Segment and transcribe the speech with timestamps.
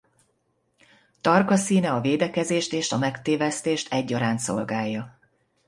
[1.21, 5.19] Tarka színe a védekezést és a megtévesztést egyaránt szolgálja.